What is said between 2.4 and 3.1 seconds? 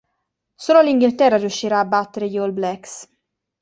Blacks.